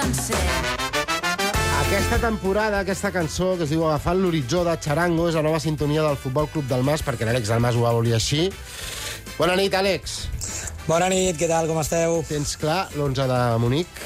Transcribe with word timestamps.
sencer. 0.00 0.36
Aquesta 1.84 2.18
temporada, 2.22 2.80
aquesta 2.80 3.10
cançó 3.12 3.56
que 3.58 3.66
es 3.66 3.72
diu 3.72 3.82
Agafant 3.86 4.20
l'horitzó 4.22 4.62
de 4.64 4.76
Charango 4.80 5.28
és 5.28 5.36
la 5.36 5.42
nova 5.44 5.60
sintonia 5.60 6.04
del 6.06 6.18
Futbol 6.20 6.48
Club 6.52 6.68
del 6.70 6.84
Mas, 6.86 7.02
perquè 7.04 7.26
l'Àlex 7.26 7.50
del 7.50 7.60
Mas 7.60 7.76
ho 7.76 7.84
va 7.84 7.92
voler 7.96 8.14
així. 8.16 8.48
Bona 9.36 9.56
nit, 9.58 9.74
Àlex. 9.74 10.16
Bona 10.86 11.10
nit, 11.12 11.36
què 11.40 11.48
tal, 11.50 11.68
com 11.68 11.80
esteu? 11.82 12.20
Tens 12.28 12.56
clar 12.60 12.86
l'11 12.94 13.26
de 13.30 13.40
Munic? 13.62 14.02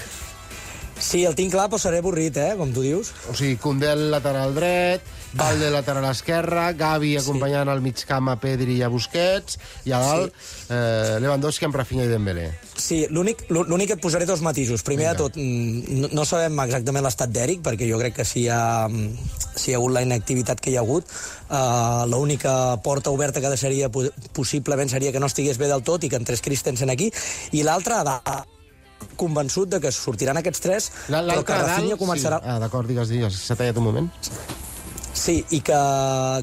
Sí, 0.98 1.25
el 1.29 1.37
tinc 1.39 1.53
clar, 1.53 1.69
però 1.70 1.80
seré 1.83 2.01
avorrit, 2.03 2.37
eh, 2.39 2.55
com 2.59 2.73
tu 2.73 2.83
dius. 2.84 3.12
O 3.31 3.34
sigui, 3.37 3.59
Condé 3.61 3.91
al 3.92 4.09
lateral 4.15 4.55
dret, 4.56 5.14
Valde 5.34 5.66
lateral 5.74 6.05
esquerra, 6.12 6.69
Gavi 6.79 7.16
acompanyant 7.19 7.66
al 7.73 7.80
mig 7.83 7.98
camp 8.06 8.29
a 8.30 8.37
Pedri 8.38 8.77
i 8.79 8.83
a 8.87 8.88
Busquets, 8.92 9.56
i 9.83 9.91
a 9.91 9.98
dalt 9.98 10.30
sí. 10.30 10.69
eh, 10.70 11.16
Lewandowski 11.25 11.66
amb 11.66 11.75
Rafinha 11.75 12.05
i 12.06 12.11
Dembélé. 12.12 12.45
Sí, 12.79 13.01
l'únic 13.11 13.42
que 13.48 13.97
et 13.97 14.02
posaré 14.02 14.28
dos 14.30 14.42
matisos. 14.47 14.84
Primer 14.87 15.09
Vinga. 15.09 15.16
de 15.16 15.19
tot, 15.25 15.37
mm, 15.37 15.98
no, 16.05 16.11
no 16.20 16.25
sabem 16.28 16.59
exactament 16.66 17.02
l'estat 17.06 17.33
d'Eric, 17.34 17.65
perquè 17.66 17.89
jo 17.91 17.98
crec 17.98 18.15
que 18.20 18.25
si 18.28 18.45
hi 18.45 18.48
ha, 18.55 18.87
si 19.56 19.70
hi 19.73 19.75
ha 19.75 19.80
hagut 19.80 19.95
la 19.97 20.02
inactivitat 20.06 20.61
que 20.62 20.70
hi 20.70 20.77
ha 20.78 20.84
hagut, 20.87 21.11
eh, 21.51 22.06
l'única 22.14 22.77
porta 22.84 23.11
oberta 23.11 23.42
que 23.42 23.51
deixaria 23.51 23.91
po- 23.91 24.06
possiblement 24.33 24.91
seria 24.91 25.11
que 25.11 25.19
no 25.23 25.27
estigués 25.27 25.59
bé 25.59 25.66
del 25.66 25.83
tot 25.83 26.05
i 26.05 26.11
que 26.12 26.20
entrés 26.20 26.42
Christensen 26.47 26.91
aquí, 26.95 27.11
i 27.53 27.62
l'altra, 27.66 28.05
convençut 29.16 29.69
de 29.69 29.80
que 29.83 29.91
sortiran 29.92 30.39
aquests 30.39 30.61
tres, 30.62 30.92
però 31.11 31.42
que 31.42 31.59
Rafinha 31.59 31.98
començarà... 31.98 32.39
Sí. 32.39 32.48
Ah, 32.55 32.59
d'acord, 32.62 32.87
digues, 32.89 33.11
digues. 33.11 33.34
S'ha 33.48 33.59
tallat 33.59 33.77
un 33.83 33.84
moment. 33.91 34.09
Sí, 35.15 35.45
i 35.55 35.61
que, 35.62 35.77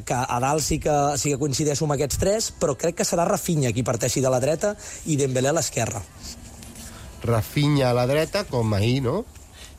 que 0.07 0.15
a 0.15 0.39
dalt 0.39 0.63
sí 0.63 0.79
que, 0.79 0.93
sí 1.19 1.33
que 1.33 1.37
coincideixo 1.41 1.85
amb 1.85 1.97
aquests 1.97 2.17
tres, 2.21 2.47
però 2.57 2.77
crec 2.79 3.01
que 3.01 3.05
serà 3.05 3.25
Rafinha 3.27 3.73
qui 3.75 3.83
parteixi 3.83 4.23
de 4.23 4.31
la 4.31 4.39
dreta 4.39 4.73
i 5.11 5.17
Dembélé 5.19 5.51
a 5.51 5.55
l'esquerra. 5.57 6.01
Rafinha 7.23 7.91
a 7.91 7.93
la 7.93 8.07
dreta, 8.07 8.45
com 8.49 8.73
ahir, 8.73 9.01
no? 9.05 9.25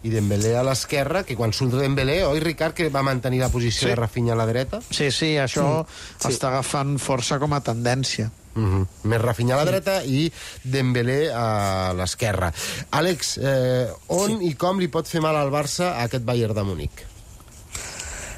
I 0.03 0.11
Dembélé 0.11 0.57
a 0.59 0.63
l'esquerra, 0.67 1.23
que 1.25 1.37
quan 1.39 1.55
surt 1.57 1.75
Dembélé, 1.79 2.21
oi, 2.27 2.41
Ricard, 2.43 2.75
que 2.75 2.89
va 2.91 3.03
mantenir 3.07 3.41
la 3.41 3.49
posició 3.49 3.87
Sí. 3.87 3.91
de 3.91 3.97
Rafinha 3.97 4.35
a 4.35 4.37
la 4.37 4.47
dreta? 4.47 4.83
Sí, 4.91 5.11
sí, 5.11 5.37
això 5.39 5.87
sí. 5.87 6.29
està 6.29 6.51
agafant 6.51 6.99
força 6.99 7.39
com 7.39 7.53
a 7.55 7.61
tendència. 7.63 8.31
Mm 8.55 8.67
-hmm. 8.67 8.87
Més 9.05 9.21
Rafinha 9.23 9.55
a 9.55 9.65
la 9.65 9.65
dreta 9.65 10.05
i 10.05 10.31
Dembélé 10.63 11.33
a 11.33 11.95
l'esquerra. 11.97 12.53
Àlex, 12.91 13.39
eh, 13.39 13.89
on 14.09 14.39
sí. 14.39 14.47
i 14.49 14.55
com 14.55 14.79
li 14.79 14.89
pot 14.89 15.07
fer 15.07 15.21
mal 15.23 15.37
al 15.37 15.51
Barça 15.51 15.95
a 15.95 16.03
aquest 16.05 16.25
Bayern 16.25 16.55
de 16.55 16.63
Múnich? 16.63 17.12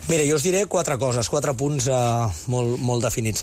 Mira, 0.05 0.25
jo 0.29 0.37
us 0.37 0.45
diré 0.45 0.67
quatre 0.69 0.99
coses, 1.01 1.31
quatre 1.33 1.55
punts 1.57 1.87
eh, 1.89 1.99
molt, 2.53 2.77
molt 2.85 3.07
definits. 3.07 3.41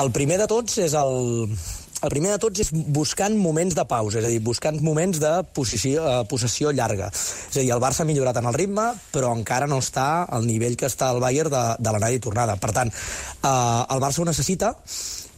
El 0.00 0.10
primer 0.10 0.40
de 0.40 0.48
tots 0.50 0.80
és 0.82 0.96
el, 0.98 1.54
el 2.02 2.10
primer 2.10 2.32
de 2.32 2.40
tots 2.42 2.64
és 2.64 2.72
buscant 2.72 3.36
moments 3.38 3.76
de 3.78 3.84
pausa, 3.86 4.18
és 4.18 4.26
a 4.26 4.32
dir, 4.32 4.40
buscant 4.42 4.80
moments 4.82 5.20
de 5.22 5.30
posició, 5.54 6.02
eh, 6.02 6.24
possessió 6.26 6.72
llarga. 6.74 7.12
És 7.14 7.54
a 7.54 7.60
dir, 7.60 7.70
el 7.70 7.82
Barça 7.82 8.02
ha 8.02 8.08
millorat 8.10 8.42
en 8.42 8.50
el 8.50 8.58
ritme, 8.58 8.88
però 9.14 9.30
encara 9.38 9.70
no 9.70 9.78
està 9.78 10.24
al 10.26 10.50
nivell 10.50 10.74
que 10.80 10.90
està 10.90 11.12
el 11.14 11.22
Bayern 11.22 11.54
de, 11.54 11.64
de 11.78 11.94
l'anada 11.94 12.18
i 12.18 12.22
tornada. 12.26 12.58
Per 12.58 12.72
tant, 12.74 12.90
eh, 12.90 13.54
el 13.94 14.02
Barça 14.02 14.24
ho 14.24 14.26
necessita 14.26 14.74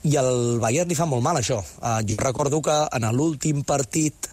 i 0.02 0.16
el 0.18 0.58
Bayern 0.62 0.90
li 0.90 0.96
fa 0.98 1.06
molt 1.06 1.22
mal, 1.22 1.38
això. 1.38 1.60
Uh, 1.78 2.00
jo 2.06 2.16
recordo 2.18 2.58
que 2.64 2.74
en 2.96 3.06
l'últim 3.14 3.62
partit 3.66 4.28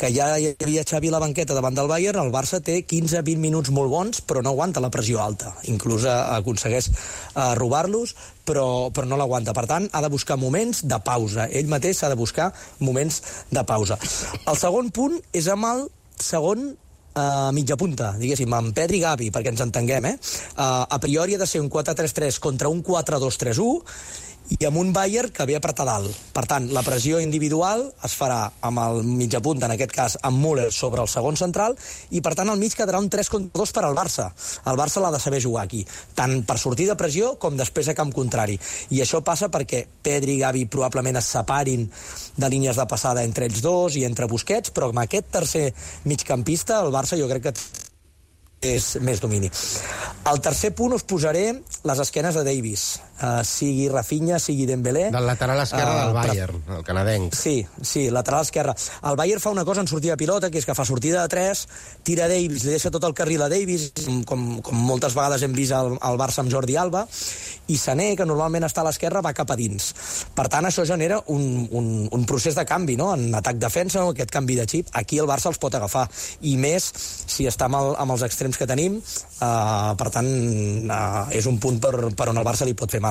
que 0.00 0.08
ja 0.14 0.30
hi 0.40 0.54
havia 0.54 0.84
Xavi 0.88 1.10
a 1.10 1.14
la 1.16 1.20
banqueta 1.20 1.56
davant 1.56 1.76
del 1.76 1.90
Bayern, 1.90 2.22
el 2.22 2.32
Barça 2.32 2.62
té 2.64 2.78
15-20 2.88 3.36
minuts 3.42 3.72
molt 3.76 3.92
bons, 3.92 4.22
però 4.24 4.40
no 4.40 4.54
aguanta 4.54 4.80
la 4.80 4.92
pressió 4.92 5.20
alta. 5.20 5.52
Inclús 5.68 6.08
uh, 6.08 6.16
aconsegueix 6.38 6.88
uh, 6.90 7.52
robar-los, 7.60 8.16
però, 8.48 8.66
però 8.96 9.08
no 9.08 9.20
l'aguanta. 9.20 9.52
Per 9.56 9.66
tant, 9.68 9.90
ha 9.92 10.00
de 10.00 10.12
buscar 10.12 10.40
moments 10.40 10.86
de 10.88 11.00
pausa. 11.04 11.50
Ell 11.52 11.68
mateix 11.68 12.00
ha 12.02 12.12
de 12.12 12.16
buscar 12.16 12.52
moments 12.80 13.20
de 13.52 13.64
pausa. 13.68 14.00
El 14.46 14.56
segon 14.56 14.88
punt 14.88 15.20
és 15.36 15.50
amb 15.52 15.68
el 15.68 15.90
segon 16.20 16.72
a 17.20 17.50
mitja 17.52 17.74
punta, 17.76 18.12
diguéssim, 18.16 18.52
amb 18.54 18.72
Pedri 18.72 19.00
i 19.00 19.02
Gavi, 19.02 19.30
perquè 19.34 19.50
ens 19.50 19.60
entenguem, 19.64 20.06
eh? 20.12 20.16
Uh, 20.54 20.86
a 20.86 20.98
priori 21.02 21.34
ha 21.34 21.40
de 21.42 21.48
ser 21.50 21.60
un 21.60 21.68
4-3-3 21.68 22.38
contra 22.40 22.70
un 22.70 22.84
4-2-3-1 22.86 24.29
i 24.50 24.66
amb 24.66 24.80
un 24.80 24.92
Bayern 24.92 25.30
que 25.30 25.44
ve 25.46 25.56
a 25.56 25.60
dalt. 25.60 26.10
Per 26.32 26.44
tant, 26.46 26.66
la 26.74 26.82
pressió 26.82 27.20
individual 27.20 27.84
es 28.04 28.14
farà 28.18 28.50
amb 28.60 28.78
el 28.82 29.02
mitja 29.04 29.40
punta, 29.40 29.66
en 29.66 29.72
aquest 29.76 29.92
cas 29.92 30.16
amb 30.22 30.42
Müller 30.42 30.70
sobre 30.72 31.02
el 31.02 31.08
segon 31.08 31.36
central, 31.36 31.76
i 32.10 32.20
per 32.20 32.34
tant 32.34 32.48
al 32.50 32.58
mig 32.58 32.74
quedarà 32.74 32.98
un 32.98 33.08
3 33.08 33.28
contra 33.30 33.60
2 33.60 33.72
per 33.72 33.84
al 33.84 33.94
Barça. 33.94 34.30
El 34.66 34.78
Barça 34.80 35.00
l'ha 35.00 35.12
de 35.14 35.20
saber 35.20 35.40
jugar 35.40 35.64
aquí, 35.64 35.84
tant 36.14 36.42
per 36.42 36.58
sortir 36.58 36.88
de 36.88 36.96
pressió 36.96 37.36
com 37.38 37.56
després 37.56 37.88
a 37.88 37.94
camp 37.94 38.12
contrari. 38.12 38.58
I 38.90 39.02
això 39.04 39.22
passa 39.22 39.50
perquè 39.50 39.84
Pedri 40.02 40.38
i 40.38 40.40
Gavi 40.42 40.66
probablement 40.66 41.20
es 41.20 41.30
separin 41.30 41.86
de 42.36 42.48
línies 42.50 42.76
de 42.76 42.86
passada 42.90 43.22
entre 43.22 43.46
ells 43.46 43.62
dos 43.62 43.96
i 43.96 44.04
entre 44.04 44.26
Busquets, 44.26 44.74
però 44.74 44.90
amb 44.90 45.04
aquest 45.04 45.30
tercer 45.30 45.68
migcampista 46.04 46.80
el 46.80 46.90
Barça 46.90 47.18
jo 47.20 47.28
crec 47.30 47.50
que 47.50 47.54
és 48.60 48.96
més 49.00 49.20
domini. 49.20 49.48
Al 50.28 50.40
tercer 50.44 50.74
punt 50.76 50.92
us 50.92 51.06
posaré 51.08 51.46
les 51.88 52.02
esquenes 52.04 52.36
de 52.36 52.44
Davis, 52.44 53.00
uh, 53.22 53.44
sigui 53.44 53.88
Rafinha, 53.88 54.38
sigui 54.38 54.66
Dembélé. 54.66 55.10
Del 55.10 55.26
lateral 55.26 55.60
esquerre 55.62 55.90
Eh, 55.90 56.00
del 56.04 56.12
per- 56.14 56.26
Bayern, 56.28 56.62
el 56.78 56.84
canadenc. 56.84 57.34
Sí, 57.34 57.66
sí, 57.82 58.08
lateral 58.10 58.42
esquerra. 58.42 58.74
El 59.04 59.16
Bayern 59.16 59.40
fa 59.40 59.50
una 59.50 59.64
cosa 59.64 59.80
en 59.80 59.88
sortida 59.88 60.12
de 60.14 60.16
pilota, 60.24 60.50
que 60.50 60.58
és 60.58 60.66
que 60.66 60.74
fa 60.74 60.84
sortida 60.84 61.22
de 61.22 61.28
3, 61.28 61.66
tira 62.02 62.28
Davis, 62.28 62.64
li 62.64 62.70
deixa 62.76 62.90
tot 62.90 63.04
el 63.04 63.14
carril 63.14 63.42
a 63.42 63.48
Davis, 63.48 63.92
com, 64.26 64.60
com 64.62 64.76
moltes 64.76 65.14
vegades 65.14 65.42
hem 65.42 65.52
vist 65.56 65.72
al, 65.72 65.96
al 66.00 66.18
Barça 66.18 66.40
amb 66.44 66.50
Jordi 66.52 66.76
Alba, 66.76 67.06
i 67.70 67.76
Sané, 67.78 68.16
que 68.18 68.26
normalment 68.26 68.64
està 68.66 68.82
a 68.82 68.84
l'esquerra, 68.88 69.20
va 69.22 69.32
cap 69.36 69.50
a 69.50 69.56
dins. 69.56 69.92
Per 70.34 70.48
tant, 70.50 70.66
això 70.66 70.82
genera 70.88 71.20
un, 71.30 71.68
un, 71.70 72.08
un 72.10 72.24
procés 72.26 72.56
de 72.58 72.64
canvi, 72.66 72.96
no?, 72.98 73.12
en 73.14 73.34
atac-defensa, 73.34 74.02
aquest 74.10 74.30
canvi 74.34 74.56
de 74.58 74.66
xip. 74.66 74.88
Aquí 74.98 75.18
el 75.22 75.28
Barça 75.30 75.50
els 75.52 75.58
pot 75.62 75.74
agafar, 75.74 76.08
i 76.42 76.56
més 76.58 76.90
si 77.30 77.46
està 77.46 77.68
amb, 77.70 77.78
el, 77.78 77.94
amb 78.02 78.16
els 78.16 78.24
extrems 78.26 78.58
que 78.58 78.66
tenim, 78.66 78.96
uh, 78.98 79.94
per 79.98 80.08
tant, 80.10 80.26
uh, 80.90 81.28
és 81.30 81.46
un 81.46 81.58
punt 81.62 81.78
per, 81.82 81.92
per 82.16 82.28
on 82.32 82.38
el 82.42 82.46
Barça 82.46 82.66
li 82.66 82.74
pot 82.74 82.90
fer 82.90 83.00
mal. 83.00 83.09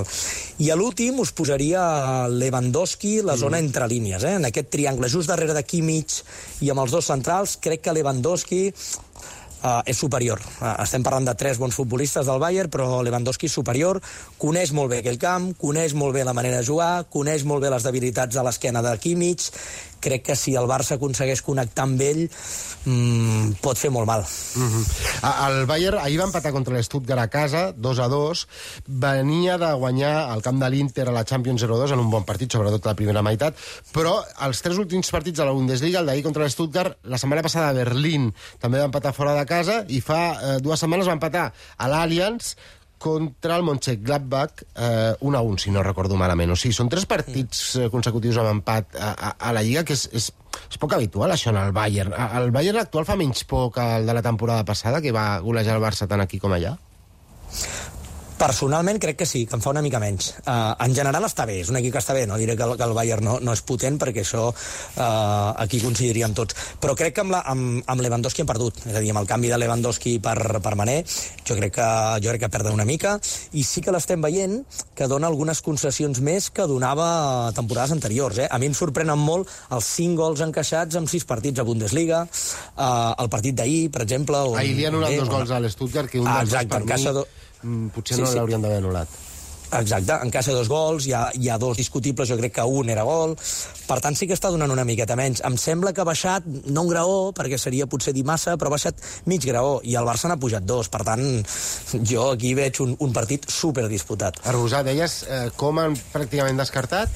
I 0.59 0.71
a 0.71 0.77
l'últim 0.79 1.19
us 1.23 1.33
posaria 1.35 2.27
Lewandowski, 2.31 3.19
la 3.25 3.37
zona 3.39 3.61
entre 3.63 3.87
línies, 3.87 4.25
eh? 4.27 4.37
en 4.39 4.49
aquest 4.49 4.71
triangle, 4.73 5.11
just 5.11 5.31
darrere 5.31 5.55
de 5.57 5.63
Kimmich 5.63 6.21
i 6.65 6.71
amb 6.73 6.83
els 6.85 6.95
dos 6.95 7.07
centrals, 7.11 7.57
crec 7.63 7.85
que 7.85 7.95
Lewandowski 7.95 8.63
uh, 9.63 9.81
és 9.85 9.97
superior. 9.97 10.41
Uh, 10.59 10.73
estem 10.83 11.03
parlant 11.05 11.27
de 11.27 11.35
tres 11.39 11.59
bons 11.61 11.75
futbolistes 11.75 12.27
del 12.27 12.41
Bayern, 12.41 12.71
però 12.71 13.01
Lewandowski 13.05 13.49
és 13.49 13.55
superior, 13.55 13.99
coneix 14.41 14.73
molt 14.75 14.93
bé 14.93 15.01
aquell 15.03 15.19
camp, 15.21 15.51
coneix 15.59 15.95
molt 15.97 16.15
bé 16.15 16.25
la 16.27 16.35
manera 16.37 16.59
de 16.59 16.67
jugar, 16.67 17.05
coneix 17.11 17.45
molt 17.47 17.63
bé 17.65 17.71
les 17.73 17.85
debilitats 17.87 18.39
a 18.39 18.45
l'esquena 18.45 18.83
de 18.85 18.95
Kimmich, 19.01 19.49
crec 19.99 20.23
que 20.29 20.35
si 20.35 20.55
el 20.59 20.67
Barça 20.69 20.97
aconsegueix 20.97 21.41
connectar 21.45 21.85
amb 21.87 22.01
ell 22.03 22.25
mm, 22.25 23.59
pot 23.63 23.77
fer 23.77 23.91
molt 23.91 24.07
mal. 24.07 24.23
Mm 24.55 24.69
-hmm. 24.69 24.85
El 25.47 25.65
Bayern 25.65 25.99
ahir 25.99 26.19
va 26.19 26.25
empatar 26.25 26.51
contra 26.51 26.75
l'Stuttgart 26.75 27.21
a 27.21 27.27
casa, 27.27 27.73
2 27.75 27.99
a 27.99 28.07
2. 28.07 28.47
Venia 28.87 29.57
de 29.57 29.73
guanyar 29.73 30.29
al 30.31 30.41
camp 30.41 30.59
de 30.59 30.69
l'Inter 30.69 31.07
a 31.09 31.11
la 31.11 31.25
Champions 31.25 31.61
0-2 31.61 31.93
en 31.93 31.99
un 31.99 32.09
bon 32.09 32.23
partit, 32.23 32.51
sobretot 32.51 32.85
la 32.85 32.95
primera 32.95 33.21
meitat, 33.21 33.55
però 33.93 34.23
els 34.41 34.61
tres 34.61 34.77
últims 34.77 35.09
partits 35.11 35.37
de 35.37 35.45
la 35.45 35.51
Bundesliga, 35.51 35.99
el 35.99 36.05
d'ahir 36.05 36.23
contra 36.23 36.43
l'Stuttgart, 36.43 36.97
la 37.03 37.17
setmana 37.17 37.41
passada 37.41 37.69
a 37.69 37.73
Berlín 37.73 38.33
també 38.59 38.79
va 38.79 38.85
empatar 38.85 39.13
fora 39.13 39.35
de 39.35 39.45
casa 39.45 39.83
i 39.87 40.01
fa 40.01 40.21
eh, 40.41 40.57
dues 40.61 40.79
setmanes 40.79 41.07
va 41.07 41.17
empatar 41.17 41.53
a 41.77 41.87
l'Allianz 41.87 42.55
contra 42.99 43.55
el 43.55 43.63
Mönchengladbach 43.63 44.63
eh, 44.75 45.15
1 45.19 45.37
a 45.37 45.41
1, 45.41 45.57
si 45.57 45.71
no 45.71 45.83
recordo 45.83 46.19
malament. 46.19 46.51
O 46.53 46.57
sigui, 46.59 46.75
són 46.75 46.91
tres 46.91 47.07
partits 47.09 47.63
eh, 47.79 47.87
consecutius 47.93 48.37
amb 48.41 48.51
empat 48.57 48.99
a, 48.99 49.13
a, 49.15 49.31
a 49.49 49.55
la 49.55 49.63
Lliga, 49.65 49.85
que 49.87 49.95
és, 49.97 50.05
és, 50.13 50.29
és 50.67 50.81
poc 50.81 50.93
habitual, 50.97 51.31
això, 51.33 51.53
en 51.53 51.61
el 51.63 51.73
Bayern. 51.73 52.13
El 52.41 52.51
Bayern 52.55 52.83
actual 52.83 53.07
fa 53.07 53.17
menys 53.19 53.45
por 53.49 53.71
que 53.73 53.87
el 53.97 54.05
de 54.09 54.17
la 54.19 54.25
temporada 54.25 54.67
passada, 54.67 55.01
que 55.01 55.15
va 55.15 55.39
golejar 55.45 55.79
el 55.79 55.83
Barça 55.83 56.09
tant 56.11 56.21
aquí 56.25 56.43
com 56.43 56.53
allà? 56.53 56.75
Personalment 58.39 58.99
crec 59.03 59.17
que 59.19 59.25
sí, 59.27 59.41
que 59.45 59.57
en 59.57 59.61
fa 59.61 59.73
una 59.73 59.81
mica 59.83 59.99
menys. 59.99 60.29
Uh, 60.45 60.71
en 60.85 60.93
general 60.95 61.25
està 61.27 61.43
bé, 61.49 61.57
és 61.59 61.69
un 61.69 61.75
equip 61.79 61.91
que 61.97 61.99
està 61.99 62.13
bé, 62.15 62.21
no 62.29 62.37
diré 62.39 62.55
que 62.55 62.63
el, 62.63 62.77
que 62.79 62.85
el 62.87 62.93
Bayern 62.95 63.25
no, 63.27 63.33
no 63.43 63.51
és 63.51 63.61
potent, 63.67 63.97
perquè 63.99 64.23
això 64.23 64.45
uh, 64.49 65.49
aquí 65.59 65.81
coincidiríem 65.83 66.31
tots. 66.37 66.55
Però 66.79 66.95
crec 66.95 67.17
que 67.17 67.23
amb, 67.25 67.33
la, 67.35 67.41
amb, 67.51 67.81
amb 67.91 68.03
Lewandowski 68.05 68.45
hem 68.45 68.49
perdut, 68.49 68.79
és 68.87 68.95
a 68.95 69.01
dir, 69.03 69.11
amb 69.11 69.19
el 69.25 69.27
canvi 69.27 69.51
de 69.51 69.59
Lewandowski 69.59 70.15
per, 70.23 70.37
per 70.63 70.73
Mané, 70.79 71.01
jo 71.43 71.57
crec, 71.59 71.73
que, 71.75 71.89
jo 72.23 72.31
crec 72.31 72.45
que 72.45 72.51
perden 72.53 72.77
una 72.77 72.87
mica, 72.87 73.17
i 73.59 73.65
sí 73.67 73.83
que 73.83 73.91
l'estem 73.91 74.23
veient 74.23 74.61
que 74.95 75.09
dona 75.11 75.27
algunes 75.27 75.59
concessions 75.65 76.21
més 76.23 76.47
que 76.55 76.67
donava 76.69 77.51
temporades 77.57 77.91
anteriors. 77.97 78.39
Eh? 78.45 78.47
A 78.47 78.61
mi 78.63 78.71
em 78.71 78.77
sorprenen 78.77 79.19
molt 79.19 79.51
els 79.75 79.91
5 79.99 80.15
gols 80.19 80.45
encaixats 80.47 80.95
en 80.95 81.11
6 81.11 81.27
partits 81.27 81.59
a 81.59 81.67
Bundesliga, 81.67 82.23
uh, 82.23 82.87
el 83.19 83.27
partit 83.35 83.59
d'ahir, 83.59 83.89
per 83.91 84.05
exemple... 84.07 84.39
On, 84.53 84.57
Ahir 84.63 84.77
li 84.79 84.87
han 84.87 84.95
eh, 85.03 85.17
dos 85.19 85.27
gols 85.35 85.51
a 85.51 85.59
l'Stuttgart, 85.59 86.07
que 86.11 86.23
un 86.23 86.27
Ah, 86.29 86.39
dels 86.39 86.53
dos 86.53 86.55
exacte, 86.55 86.75
per 86.77 86.81
encaixa 86.87 87.11
mi 87.11 87.19
do- 87.19 87.27
potser 87.93 88.15
Sí, 88.15 88.21
no 88.23 88.29
sí. 88.29 88.39
l'haurien 88.39 88.61
d'haver 88.61 88.81
anul·lat. 88.83 89.19
Exacte, 89.69 90.15
encaixa 90.25 90.53
dos 90.55 90.65
gols, 90.65 91.05
hi 91.05 91.11
ha, 91.13 91.27
hi 91.37 91.49
ha 91.49 91.59
dos 91.61 91.77
discutibles, 91.77 92.25
jo 92.31 92.37
crec 92.39 92.55
que 92.55 92.63
un 92.65 92.89
era 92.89 93.03
gol, 93.05 93.35
per 93.85 93.99
tant 94.01 94.15
sí 94.17 94.25
que 94.25 94.33
està 94.33 94.49
donant 94.49 94.71
una 94.73 94.85
miqueta 94.87 95.13
menys. 95.19 95.43
Em 95.45 95.59
sembla 95.61 95.93
que 95.93 96.01
ha 96.01 96.07
baixat, 96.09 96.47
no 96.73 96.87
un 96.87 96.89
graó, 96.89 97.19
perquè 97.37 97.59
seria 97.61 97.85
potser 97.85 98.15
dir 98.17 98.23
massa, 98.25 98.55
però 98.57 98.71
ha 98.71 98.75
baixat 98.79 98.97
mig 99.29 99.45
graó, 99.45 99.77
i 99.85 99.93
el 99.99 100.09
Barça 100.09 100.31
n'ha 100.31 100.39
pujat 100.41 100.65
dos, 100.65 100.89
per 100.89 101.03
tant 101.05 101.21
jo 102.01 102.31
aquí 102.31 102.55
veig 102.57 102.81
un, 102.81 102.95
un 102.97 103.13
partit 103.13 103.45
super 103.45 103.85
disputat. 103.91 104.41
Arbusat, 104.49 104.89
deies, 104.89 105.21
eh, 105.29 105.45
com 105.55 105.77
han 105.77 105.93
pràcticament 106.15 106.57
descartat. 106.57 107.13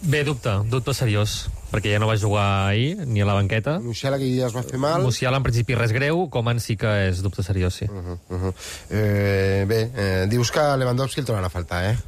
Bé, 0.00 0.22
dubte, 0.22 0.52
dubte 0.70 0.92
seriós, 0.94 1.48
perquè 1.72 1.90
ja 1.90 1.98
no 1.98 2.06
va 2.06 2.14
jugar 2.16 2.68
ahir, 2.68 3.00
ni 3.10 3.20
a 3.20 3.26
la 3.26 3.34
banqueta. 3.34 3.78
Musiala, 3.82 4.18
que 4.20 4.28
ja 4.30 4.46
es 4.46 4.54
va 4.54 4.62
fer 4.62 4.78
mal. 4.78 5.02
Musiala, 5.02 5.40
en 5.40 5.46
principi, 5.46 5.74
res 5.74 5.90
greu, 5.92 6.28
Coman 6.30 6.62
sí 6.62 6.76
que 6.78 6.92
és 7.08 7.22
dubte 7.24 7.42
seriós, 7.42 7.74
sí. 7.74 7.88
Uh 7.90 7.98
-huh, 7.98 8.18
uh 8.30 8.38
-huh. 8.42 8.54
Eh, 8.90 9.64
bé, 9.66 9.90
eh, 9.96 10.26
dius 10.30 10.52
que 10.52 10.60
Lewandowski 10.76 11.20
el 11.20 11.26
troben 11.26 11.44
a 11.44 11.50
faltar, 11.50 11.84
eh? 11.90 11.98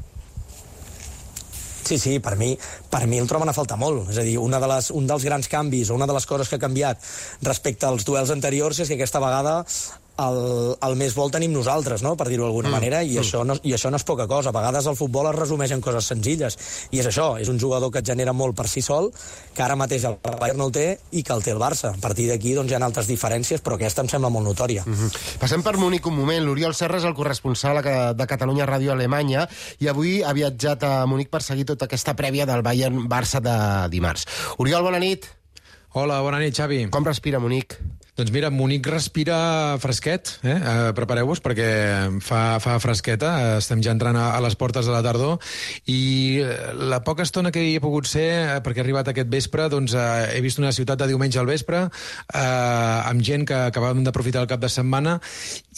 Sí, 1.85 1.99
sí, 1.99 2.21
per 2.21 2.37
mi, 2.37 2.57
per 2.89 3.09
mi 3.09 3.19
el 3.19 3.27
troben 3.27 3.49
a 3.49 3.53
faltar 3.53 3.77
molt. 3.77 4.11
És 4.11 4.19
a 4.19 4.23
dir, 4.23 4.39
una 4.39 4.61
de 4.61 4.69
les, 4.69 4.91
un 4.91 5.09
dels 5.09 5.25
grans 5.25 5.49
canvis 5.49 5.91
o 5.91 5.97
una 5.97 6.07
de 6.07 6.13
les 6.13 6.27
coses 6.27 6.49
que 6.49 6.55
ha 6.55 6.59
canviat 6.59 6.99
respecte 7.43 7.87
als 7.87 8.05
duels 8.05 8.31
anteriors 8.31 8.79
és 8.79 8.89
que 8.89 8.95
aquesta 8.95 9.19
vegada 9.19 9.65
el, 10.21 10.41
el 10.87 10.97
més 11.01 11.15
vol 11.17 11.31
tenim 11.33 11.53
nosaltres, 11.55 12.05
no? 12.07 12.15
per 12.19 12.29
dir-ho 12.29 12.47
d'alguna 12.47 12.69
mm. 12.71 12.77
manera, 12.77 13.03
i, 13.03 13.17
mm. 13.17 13.23
això 13.25 13.43
no, 13.47 13.57
i 13.63 13.75
això 13.77 13.91
no 13.93 14.01
és 14.01 14.07
poca 14.07 14.27
cosa. 14.31 14.51
A 14.51 14.57
vegades 14.57 14.89
el 14.91 14.99
futbol 14.99 15.29
es 15.31 15.39
resumeix 15.39 15.75
en 15.77 15.85
coses 15.85 16.11
senzilles, 16.13 16.59
i 16.91 17.01
és 17.03 17.09
això, 17.11 17.33
és 17.41 17.51
un 17.53 17.61
jugador 17.61 17.93
que 17.93 18.03
et 18.03 18.11
genera 18.13 18.35
molt 18.37 18.57
per 18.59 18.69
si 18.71 18.83
sol, 18.85 19.11
que 19.55 19.65
ara 19.65 19.79
mateix 19.79 20.07
el 20.09 20.19
Bayern 20.23 20.61
no 20.61 20.69
el 20.71 20.75
té 20.75 20.87
i 21.17 21.25
que 21.27 21.35
el 21.37 21.45
té 21.45 21.55
el 21.55 21.63
Barça. 21.63 21.95
A 21.95 22.03
partir 22.03 22.29
d'aquí 22.31 22.55
doncs, 22.57 22.73
hi 22.73 22.79
ha 22.79 22.83
altres 22.85 23.09
diferències, 23.11 23.65
però 23.65 23.79
aquesta 23.79 24.05
em 24.05 24.11
sembla 24.13 24.31
molt 24.33 24.47
notòria. 24.47 24.85
Mm 24.87 24.95
-hmm. 24.95 25.39
Passem 25.41 25.63
per 25.63 25.77
Múnich 25.77 26.07
un 26.07 26.17
moment. 26.17 26.45
L'Oriol 26.45 26.75
Serra 26.75 26.99
és 26.99 27.05
el 27.05 27.15
corresponsal 27.15 27.83
de 28.17 28.27
Catalunya 28.27 28.67
Ràdio 28.67 28.93
Alemanya 28.93 29.49
i 29.79 29.89
avui 29.89 30.23
ha 30.23 30.33
viatjat 30.33 30.83
a 30.83 31.07
Múnich 31.07 31.31
per 31.31 31.43
seguir 31.43 31.65
tota 31.65 31.85
aquesta 31.85 32.15
prèvia 32.15 32.47
del 32.47 32.63
Bayern-Barça 32.63 33.41
de 33.41 33.89
dimarts. 33.89 34.27
Oriol, 34.59 34.83
bona 34.83 34.99
nit. 34.99 35.27
Hola, 35.93 36.21
bona 36.21 36.39
nit, 36.39 36.55
Xavi. 36.55 36.89
Com 36.91 37.05
respira 37.05 37.41
Múnich? 37.41 38.00
Doncs 38.21 38.35
mira, 38.35 38.51
Munic 38.53 38.85
respira 38.85 39.79
fresquet, 39.81 40.35
eh? 40.45 40.53
eh 40.53 40.89
Prepareu-vos 40.93 41.41
perquè 41.41 41.69
fa, 42.21 42.59
fa 42.61 42.75
fresqueta, 42.83 43.31
estem 43.57 43.81
ja 43.81 43.95
entrant 43.97 44.19
a, 44.21 44.35
a 44.37 44.43
les 44.45 44.59
portes 44.61 44.85
de 44.85 44.93
la 44.93 45.01
tardor 45.01 45.39
i 45.89 46.43
eh, 46.45 46.75
la 46.77 46.99
poca 47.07 47.25
estona 47.25 47.49
que 47.55 47.63
hi 47.65 47.79
he 47.79 47.81
pogut 47.81 48.05
ser, 48.11 48.27
eh, 48.43 48.59
perquè 48.61 48.83
he 48.83 48.85
arribat 48.85 49.09
aquest 49.09 49.31
vespre, 49.33 49.71
doncs 49.73 49.95
eh, 49.97 50.35
he 50.35 50.43
vist 50.45 50.61
una 50.61 50.75
ciutat 50.77 51.01
de 51.01 51.09
diumenge 51.09 51.41
al 51.41 51.49
vespre 51.49 51.87
eh, 51.87 52.43
amb 52.43 53.25
gent 53.25 53.47
que 53.49 53.63
acabàvem 53.71 54.05
d'aprofitar 54.05 54.45
el 54.45 54.51
cap 54.51 54.61
de 54.61 54.69
setmana 54.69 55.17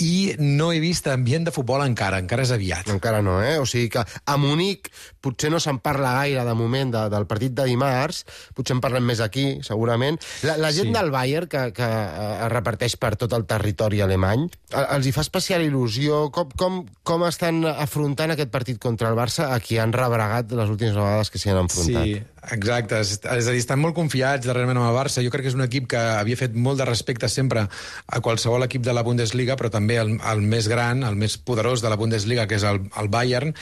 i 0.02 0.34
no 0.42 0.72
he 0.74 0.82
vist 0.82 1.06
ambient 1.12 1.46
de 1.46 1.54
futbol 1.54 1.86
encara, 1.86 2.18
encara 2.24 2.42
és 2.42 2.54
aviat. 2.56 2.90
Encara 2.90 3.22
no, 3.22 3.38
eh? 3.38 3.54
O 3.62 3.68
sigui 3.70 3.92
que 3.94 4.02
a 4.02 4.36
Munic 4.40 4.90
potser 5.22 5.52
no 5.54 5.62
se'n 5.62 5.78
parla 5.78 6.16
gaire 6.18 6.42
de 6.48 6.58
moment 6.58 6.90
de, 6.90 7.06
del 7.12 7.28
partit 7.30 7.54
de 7.54 7.68
dimarts, 7.70 8.24
potser 8.56 8.74
en 8.74 8.82
parlem 8.82 9.06
més 9.12 9.22
aquí, 9.22 9.46
segurament. 9.62 10.18
La, 10.48 10.58
la 10.58 10.74
gent 10.74 10.90
sí. 10.90 10.96
del 10.98 11.14
Bayern, 11.14 11.46
que, 11.52 11.68
que 11.76 11.92
es 12.32 12.50
reparteix 12.52 12.96
per 13.00 13.12
tot 13.20 13.32
el 13.36 13.44
territori 13.48 14.02
alemany. 14.04 14.46
Els 14.82 15.06
hi 15.06 15.12
fa 15.14 15.24
especial 15.24 15.64
il·lusió? 15.64 16.24
Com, 16.34 16.50
com, 16.58 16.80
com 17.06 17.24
estan 17.28 17.62
afrontant 17.70 18.34
aquest 18.34 18.52
partit 18.54 18.80
contra 18.82 19.10
el 19.12 19.18
Barça, 19.18 19.50
a 19.52 19.60
qui 19.62 19.78
han 19.82 19.94
rebregat 19.94 20.52
les 20.56 20.72
últimes 20.72 20.96
vegades 20.98 21.32
que 21.32 21.40
s'hi 21.42 21.52
han 21.52 21.62
enfrontat? 21.62 22.08
Sí, 22.08 22.18
exacte. 22.56 23.00
És, 23.04 23.14
a 23.22 23.38
dir, 23.38 23.60
estan 23.60 23.82
molt 23.82 23.96
confiats 23.98 24.48
darrerament 24.48 24.80
amb 24.80 24.90
el 24.90 24.98
Barça. 24.98 25.24
Jo 25.24 25.32
crec 25.34 25.46
que 25.46 25.52
és 25.52 25.58
un 25.58 25.66
equip 25.66 25.88
que 25.94 26.02
havia 26.18 26.40
fet 26.40 26.56
molt 26.56 26.82
de 26.82 26.88
respecte 26.88 27.30
sempre 27.32 27.64
a 27.68 28.22
qualsevol 28.24 28.66
equip 28.68 28.84
de 28.86 28.96
la 28.96 29.06
Bundesliga, 29.06 29.56
però 29.60 29.72
també 29.72 30.00
el, 30.02 30.16
el 30.18 30.44
més 30.44 30.68
gran, 30.72 31.06
el 31.08 31.18
més 31.18 31.38
poderós 31.38 31.84
de 31.84 31.92
la 31.92 32.00
Bundesliga, 32.00 32.48
que 32.50 32.60
és 32.60 32.68
el, 32.68 32.84
el 33.00 33.10
Bayern. 33.12 33.54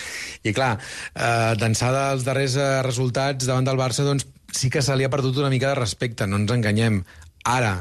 I 0.45 0.55
clar, 0.57 0.75
eh, 1.15 1.55
d'ençada 1.61 2.11
els 2.15 2.27
darrers 2.29 2.57
eh, 2.57 2.71
resultats 2.87 3.49
davant 3.49 3.67
del 3.67 3.81
Barça, 3.81 4.07
doncs 4.07 4.29
sí 4.53 4.71
que 4.71 4.83
se 4.83 4.97
li 4.97 5.07
ha 5.07 5.13
perdut 5.13 5.39
una 5.39 5.51
mica 5.51 5.71
de 5.71 5.79
respecte, 5.79 6.27
no 6.27 6.41
ens 6.41 6.53
enganyem. 6.55 7.03
Ara, 7.49 7.81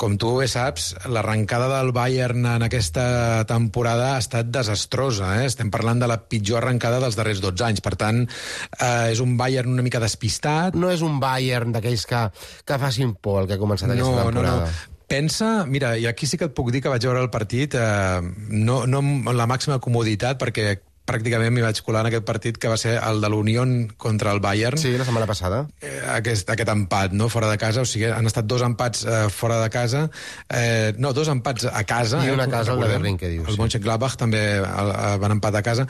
com 0.00 0.16
tu 0.16 0.30
bé 0.38 0.46
saps, 0.48 0.94
l'arrencada 1.12 1.66
del 1.74 1.92
Bayern 1.92 2.46
en 2.48 2.64
aquesta 2.64 3.44
temporada 3.48 4.14
ha 4.14 4.22
estat 4.22 4.48
desastrosa. 4.48 5.34
Eh? 5.42 5.50
Estem 5.50 5.68
parlant 5.72 6.00
de 6.00 6.08
la 6.08 6.22
pitjor 6.30 6.62
arrencada 6.62 7.02
dels 7.02 7.18
darrers 7.18 7.42
12 7.44 7.66
anys. 7.66 7.82
Per 7.84 7.92
tant, 8.00 8.22
eh, 8.24 9.10
és 9.12 9.20
un 9.20 9.36
Bayern 9.40 9.74
una 9.76 9.84
mica 9.84 10.00
despistat. 10.00 10.78
No 10.78 10.88
és 10.92 11.04
un 11.04 11.20
Bayern 11.20 11.76
d'aquells 11.76 12.06
que, 12.08 12.22
que 12.64 12.80
facin 12.80 13.12
por 13.14 13.42
el 13.42 13.50
que 13.50 13.58
ha 13.58 13.60
començat 13.60 13.92
aquesta 13.92 14.16
no, 14.16 14.24
temporada. 14.24 14.64
No, 14.64 14.70
no. 14.70 14.96
Pensa, 15.10 15.66
mira, 15.66 15.96
i 15.98 16.06
aquí 16.06 16.28
sí 16.30 16.38
que 16.38 16.46
et 16.48 16.54
puc 16.54 16.70
dir 16.72 16.80
que 16.84 16.92
vaig 16.92 17.04
veure 17.04 17.20
el 17.20 17.32
partit, 17.34 17.74
eh, 17.74 18.20
no, 18.54 18.84
no 18.86 19.02
amb 19.02 19.32
la 19.34 19.48
màxima 19.50 19.80
comoditat, 19.82 20.38
perquè 20.40 20.78
pràcticament 21.10 21.54
m'hi 21.54 21.64
vaig 21.64 21.82
colar 21.84 22.04
en 22.04 22.10
aquest 22.10 22.26
partit 22.28 22.58
que 22.60 22.70
va 22.70 22.78
ser 22.80 22.96
el 22.98 23.20
de 23.22 23.30
l'Unión 23.32 23.74
contra 24.00 24.32
el 24.32 24.40
Bayern. 24.40 24.78
Sí, 24.80 24.92
la 24.96 25.06
setmana 25.08 25.28
passada. 25.28 25.64
Eh, 25.82 26.00
aquest, 26.16 26.50
aquest 26.50 26.70
empat, 26.72 27.14
no?, 27.16 27.28
fora 27.32 27.50
de 27.50 27.58
casa, 27.60 27.84
o 27.84 27.88
sigui, 27.88 28.08
han 28.10 28.28
estat 28.30 28.48
dos 28.50 28.62
empats 28.66 29.04
eh, 29.04 29.26
fora 29.34 29.60
de 29.62 29.70
casa, 29.70 30.06
eh, 30.48 30.92
no, 30.98 31.12
dos 31.16 31.28
empats 31.32 31.66
a 31.70 31.84
casa. 31.84 32.22
I 32.26 32.34
una 32.34 32.46
eh, 32.46 32.52
casa 32.52 32.72
al 32.72 32.80
de 32.80 32.88
Berlín, 32.94 33.18
que 33.18 33.28
dius. 33.32 33.48
El 33.48 33.56
sí. 33.56 33.60
Mönchengladbach 33.60 34.16
també 34.20 34.42
el, 34.58 34.66
el, 34.66 35.18
van 35.22 35.36
empatar 35.36 35.62
a 35.62 35.66
casa. 35.66 35.86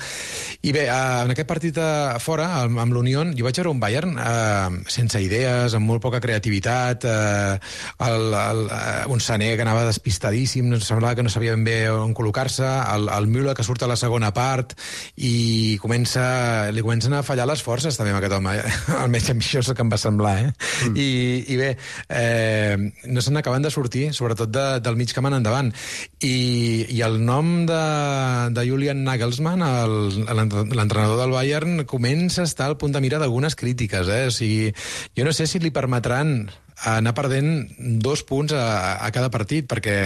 I 0.62 0.72
bé, 0.76 0.86
eh, 0.88 1.24
en 1.24 1.34
aquest 1.34 1.48
partit 1.48 1.78
a 1.80 1.90
eh, 2.16 2.20
fora, 2.22 2.48
amb, 2.62 2.80
amb 2.82 2.96
l'Unión, 2.96 3.34
jo 3.38 3.46
vaig 3.46 3.60
veure 3.60 3.74
un 3.74 3.82
Bayern 3.82 4.16
eh, 4.18 4.82
sense 4.92 5.20
idees, 5.22 5.76
amb 5.76 5.88
molt 5.88 6.02
poca 6.04 6.22
creativitat, 6.22 7.04
eh, 7.04 7.58
el, 8.08 8.34
el, 8.40 8.64
eh, 8.68 9.04
un 9.12 9.20
Sané 9.20 9.52
que 9.56 9.66
anava 9.66 9.86
despistadíssim, 9.88 10.72
semblava 10.80 11.16
que 11.18 11.26
no 11.26 11.32
sabia 11.32 11.54
ben 11.56 11.64
bé 11.66 11.78
on 11.92 12.14
col·locar-se, 12.16 12.66
el, 12.94 13.08
el 13.12 13.28
Müller 13.30 13.54
que 13.56 13.66
surt 13.66 13.84
a 13.84 13.90
la 13.90 13.98
segona 14.00 14.32
part, 14.36 14.76
i 15.16 15.76
comença, 15.82 16.70
li 16.72 16.84
comencen 16.84 17.14
a 17.16 17.22
fallar 17.26 17.46
les 17.50 17.62
forces 17.64 17.96
també 17.98 18.12
amb 18.14 18.20
aquest 18.20 18.36
home, 18.36 18.54
eh? 18.56 18.74
almenys 19.02 19.30
a 19.32 19.36
mi 19.36 19.44
això 19.44 19.62
és 19.64 19.70
el 19.72 19.76
que 19.78 19.84
em 19.84 19.92
va 19.92 19.98
semblar, 20.00 20.36
eh? 20.44 20.52
Mm. 20.86 20.94
I, 20.96 21.08
I 21.54 21.58
bé, 21.60 21.70
eh, 22.20 22.76
no 23.10 23.24
se 23.24 23.34
n'acaben 23.34 23.66
de 23.66 23.72
sortir, 23.74 24.10
sobretot 24.16 24.52
de, 24.54 24.66
del 24.84 24.96
mig 25.00 25.12
camp 25.16 25.30
en 25.30 25.38
endavant. 25.40 25.72
I, 26.22 26.34
I 26.88 27.02
el 27.06 27.20
nom 27.24 27.66
de, 27.68 27.82
de 28.56 28.66
Julian 28.68 29.04
Nagelsmann, 29.06 29.66
l'entrenador 30.30 31.20
del 31.20 31.36
Bayern, 31.36 31.84
comença 31.90 32.44
a 32.44 32.50
estar 32.50 32.70
al 32.70 32.78
punt 32.80 32.94
de 32.94 33.02
mira 33.04 33.20
d'algunes 33.20 33.58
crítiques, 33.58 34.08
eh? 34.08 34.26
O 34.30 34.34
sigui, 34.34 34.72
jo 35.16 35.26
no 35.26 35.36
sé 35.36 35.48
si 35.50 35.60
li 35.62 35.74
permetran 35.74 36.50
anar 36.88 37.12
perdent 37.16 37.50
dos 38.00 38.22
punts 38.26 38.54
a, 38.56 38.96
a 39.04 39.10
cada 39.12 39.30
partit, 39.32 39.66
perquè 39.68 39.96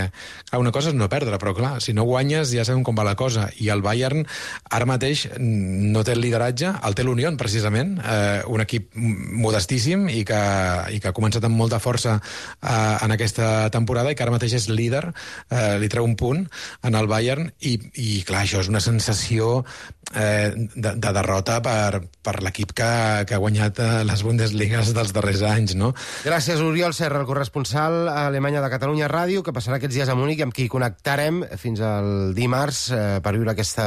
clar, 0.49 0.61
una 0.61 0.73
cosa 0.75 0.91
és 0.91 0.99
no 0.99 1.09
perdre, 1.12 1.38
però 1.41 1.55
clar, 1.56 1.76
si 1.85 1.94
no 1.97 2.06
guanyes 2.09 2.53
ja 2.55 2.65
sabem 2.67 2.85
com 2.87 2.97
va 2.99 3.06
la 3.06 3.17
cosa, 3.19 3.49
i 3.62 3.71
el 3.73 3.82
Bayern 3.85 4.25
ara 4.71 4.88
mateix 4.88 5.26
no 5.38 6.05
té 6.05 6.15
el 6.17 6.23
lideratge, 6.25 6.73
el 6.85 6.97
té 6.99 7.06
l'Unió, 7.06 7.32
precisament, 7.41 7.97
eh, 8.00 8.43
un 8.50 8.65
equip 8.65 8.91
modestíssim 8.94 10.09
i 10.12 10.25
que, 10.29 10.41
i 10.94 11.00
que 11.00 11.11
ha 11.11 11.17
començat 11.17 11.44
amb 11.47 11.56
molta 11.59 11.81
força 11.82 12.19
eh, 12.19 12.97
en 13.05 13.15
aquesta 13.15 13.70
temporada 13.75 14.12
i 14.12 14.19
que 14.19 14.27
ara 14.27 14.35
mateix 14.35 14.58
és 14.60 14.69
líder, 14.72 15.06
eh, 15.51 15.77
li 15.81 15.91
treu 15.93 16.06
un 16.06 16.17
punt 16.20 16.44
en 16.84 16.98
el 16.98 17.08
Bayern, 17.10 17.51
i, 17.65 17.79
i 18.01 18.22
clar, 18.27 18.44
això 18.44 18.63
és 18.65 18.70
una 18.72 18.82
sensació 18.84 19.63
eh, 20.13 20.51
de, 20.75 20.94
de 20.96 21.13
derrota 21.17 21.60
per, 21.65 22.03
per 22.25 22.37
l'equip 22.44 22.75
que, 22.77 22.91
que 23.29 23.37
ha 23.37 23.43
guanyat 23.43 23.81
eh, 23.81 23.91
les 24.06 24.25
Bundesligues 24.27 24.93
dels 24.96 25.15
darrers 25.17 25.44
anys, 25.48 25.77
no? 25.79 25.93
Gràcies, 26.25 26.60
Oriol 26.67 26.94
Serra, 26.94 27.21
el 27.21 27.27
corresponsal 27.27 28.09
a 28.09 28.27
Alemanya 28.29 28.63
de 28.65 28.71
Catalunya 28.73 29.09
Ràdio, 29.11 29.43
que 29.44 29.53
passarà 29.55 29.79
aquests 29.79 29.97
dies 29.97 30.11
a 30.11 30.17
Múnich, 30.19 30.43
amb 30.44 30.55
qui 30.55 30.69
connectarem 30.73 31.43
fins 31.61 31.83
al 31.85 32.33
dimarts 32.37 32.87
eh, 32.93 33.03
per 33.25 33.35
viure 33.37 33.55
aquesta 33.55 33.87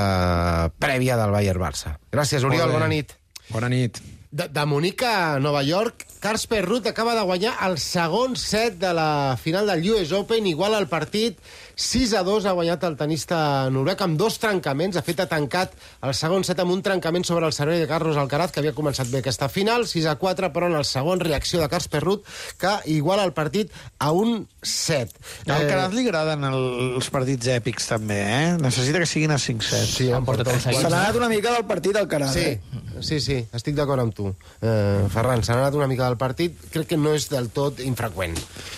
prèvia 0.79 1.17
del 1.19 1.33
Bayern-Barça. 1.35 1.97
Gràcies, 2.13 2.45
Oriol, 2.47 2.71
bona 2.73 2.89
nit. 2.91 3.15
Bona 3.49 3.69
nit. 3.71 4.01
De, 4.27 4.49
de 4.51 4.65
Múnich 4.67 5.01
a 5.07 5.39
Nova 5.39 5.61
York, 5.63 6.03
Casper 6.19 6.65
Ruth 6.65 6.89
acaba 6.91 7.15
de 7.15 7.23
guanyar 7.23 7.53
el 7.67 7.77
segon 7.79 8.35
set 8.35 8.75
de 8.81 8.91
la 8.93 9.37
final 9.39 9.69
del 9.71 9.85
US 9.93 10.11
Open, 10.11 10.47
igual 10.47 10.75
al 10.75 10.89
partit 10.91 11.39
6 11.77 12.13
a 12.17 12.23
2 12.25 12.47
ha 12.49 12.55
guanyat 12.57 12.81
el 12.87 12.95
tenista 12.97 13.37
noruec 13.69 13.99
amb 14.01 14.17
dos 14.17 14.39
trencaments. 14.41 14.97
Ha 14.97 15.03
fet 15.05 15.19
ha 15.21 15.27
tancat 15.29 15.75
el 16.01 16.15
segon 16.17 16.41
set 16.43 16.57
amb 16.63 16.73
un 16.73 16.81
trencament 16.81 17.25
sobre 17.27 17.45
el 17.45 17.53
servei 17.53 17.77
de 17.77 17.85
Carlos 17.89 18.17
Alcaraz, 18.17 18.49
que 18.51 18.63
havia 18.63 18.73
començat 18.73 19.11
bé 19.13 19.21
aquesta 19.21 19.45
final. 19.45 19.85
6 19.85 20.07
a 20.09 20.15
4, 20.17 20.49
però 20.55 20.71
en 20.71 20.77
el 20.79 20.87
segon 20.89 21.21
reacció 21.21 21.61
de 21.61 21.69
Casper 21.69 22.01
Ruth, 22.01 22.25
que 22.57 22.71
iguala 22.89 23.27
el 23.29 23.33
partit 23.37 23.69
a 23.99 24.09
un 24.09 24.47
set. 24.65 25.13
A 25.45 25.59
Alcaraz 25.59 25.93
li 25.93 26.07
agraden 26.07 26.47
els 26.49 27.11
partits 27.13 27.51
èpics, 27.53 27.91
també, 27.93 28.17
eh? 28.25 28.49
Necessita 28.57 28.97
que 29.03 29.09
siguin 29.09 29.37
a 29.37 29.37
5 29.37 29.69
sets. 29.69 29.93
Sí, 30.01 30.09
han 30.09 30.25
portat 30.25 30.49
Se 30.57 30.73
n'ha 30.73 31.03
anat 31.03 31.21
una 31.21 31.29
mica 31.29 31.53
del 31.53 31.69
partit, 31.69 32.01
Alcaraz. 32.01 32.33
Sí, 32.33 32.57
eh? 32.57 33.01
sí, 33.05 33.21
sí, 33.21 33.37
estic 33.53 33.77
d'acord 33.77 34.01
amb 34.01 34.17
tu. 34.17 34.33
Eh, 34.65 35.05
Ferran, 35.13 35.45
s'ha 35.45 35.53
anat 35.59 35.77
una 35.77 35.85
mica 35.85 36.09
del 36.09 36.17
partit. 36.17 36.57
Crec 36.73 36.89
que 36.95 36.97
no 36.97 37.13
és 37.13 37.29
del 37.29 37.53
tot 37.53 37.85
infreqüent. 37.85 38.33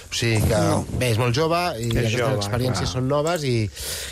O 0.10 0.20
sigui 0.20 0.44
que, 0.44 0.60
no. 0.68 0.84
bé, 1.00 1.14
és 1.14 1.20
molt 1.22 1.38
jove 1.38 1.64
i 1.80 1.88
és 1.88 1.96
aquestes 1.96 2.20
jove, 2.20 2.40
experiències 2.44 2.89
clar. 2.89 2.89
Són 2.90 3.08
noves 3.12 3.46
i, 3.48 3.56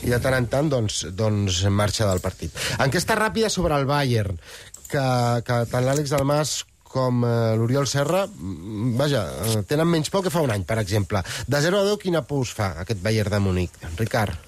i 0.05 0.13
de 0.13 0.21
tant 0.23 0.37
en 0.37 0.47
tant 0.51 0.71
doncs, 0.71 1.03
doncs 1.17 1.63
marxa 1.73 2.07
del 2.09 2.23
partit. 2.23 2.55
Enquesta 2.83 3.17
ràpida 3.19 3.51
sobre 3.53 3.77
el 3.77 3.87
Bayern, 3.89 4.39
que, 4.87 5.05
que 5.45 5.61
tant 5.71 5.85
l'Àlex 5.85 6.15
Dalmas 6.15 6.57
com 6.87 7.23
eh, 7.27 7.55
l'Oriol 7.59 7.87
Serra, 7.87 8.25
mm, 8.27 8.95
vaja, 8.99 9.23
eh, 9.45 9.63
tenen 9.67 9.89
menys 9.91 10.09
por 10.09 10.23
que 10.25 10.33
fa 10.33 10.41
un 10.45 10.53
any, 10.53 10.63
per 10.67 10.79
exemple. 10.81 11.21
De 11.45 11.61
0 11.61 11.81
a 11.81 11.87
10, 11.89 11.99
quina 12.01 12.23
por 12.27 12.45
us 12.45 12.53
fa 12.57 12.71
aquest 12.83 13.03
Bayern 13.03 13.35
de 13.35 13.41
Múnich? 13.43 13.81
Ricard? 13.99 14.45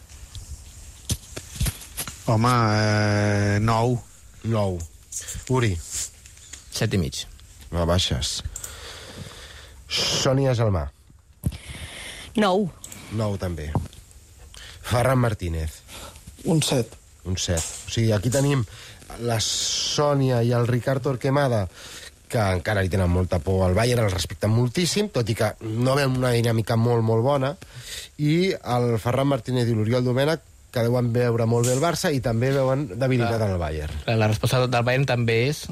Home, 2.29 2.53
eh, 2.77 3.59
9. 3.61 3.99
9. 4.43 4.79
Uri? 5.49 5.73
7 6.71 6.95
i 6.95 7.01
mig. 7.01 7.25
No 7.73 7.85
baixes. 7.89 8.39
Sònia 9.89 10.53
Gelmà? 10.57 10.87
9. 12.37 12.69
9 13.11 13.37
també. 13.41 13.71
Ferran 14.89 15.19
Martínez. 15.19 15.81
Un 16.45 16.63
7. 16.63 16.89
Un 17.25 17.37
7. 17.37 17.61
O 17.87 17.91
sigui, 17.93 18.11
aquí 18.11 18.31
tenim 18.33 18.63
la 19.21 19.39
Sònia 19.43 20.41
i 20.45 20.53
el 20.55 20.67
Ricard 20.67 21.03
Torquemada 21.05 21.67
que 22.29 22.41
encara 22.53 22.83
li 22.85 22.91
tenen 22.93 23.09
molta 23.09 23.39
por 23.41 23.63
al 23.65 23.73
Bayern, 23.73 24.03
el 24.05 24.13
respecten 24.13 24.53
moltíssim, 24.53 25.09
tot 25.09 25.29
i 25.29 25.35
que 25.37 25.49
no 25.65 25.95
veuen 25.97 26.19
una 26.19 26.29
dinàmica 26.35 26.77
molt, 26.77 27.01
molt 27.05 27.25
bona, 27.25 27.55
i 28.21 28.53
el 28.53 28.91
Ferran 29.01 29.31
Martínez 29.31 29.69
i 29.69 29.73
l'Oriol 29.73 30.05
Domènech 30.05 30.45
que 30.69 30.85
deuen 30.85 31.09
veure 31.13 31.47
molt 31.49 31.65
bé 31.65 31.73
el 31.73 31.81
Barça 31.81 32.13
i 32.13 32.21
també 32.21 32.51
veuen 32.53 32.85
debilitat 33.01 33.41
en 33.41 33.55
el 33.55 33.61
Bayern. 33.61 34.03
La 34.13 34.29
resposta 34.29 34.61
del 34.67 34.85
Bayern 34.85 35.09
també 35.09 35.39
és 35.49 35.65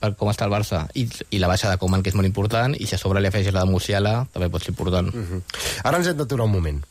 per 0.00 0.14
com 0.18 0.30
està 0.32 0.46
el 0.48 0.54
Barça 0.54 0.86
i, 0.98 1.04
i 1.30 1.38
la 1.38 1.50
baixa 1.50 1.70
de 1.70 1.78
Koeman, 1.78 2.02
que 2.02 2.10
és 2.10 2.18
molt 2.18 2.26
important, 2.26 2.74
i 2.74 2.88
si 2.88 2.96
a 2.96 3.00
sobre 3.00 3.22
li 3.22 3.30
afegeix 3.30 3.54
la 3.54 3.66
de 3.66 3.70
Musiala, 3.70 4.14
també 4.34 4.48
pot 4.50 4.64
ser 4.64 4.72
important. 4.72 5.12
Uh 5.14 5.26
-huh. 5.28 5.42
Ara 5.84 5.98
ens 5.98 6.08
hem 6.08 6.16
d'aturar 6.16 6.46
un 6.46 6.52
moment. 6.52 6.80